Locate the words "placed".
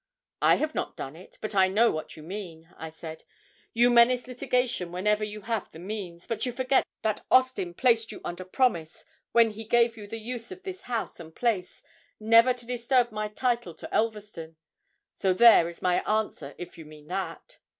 7.75-8.11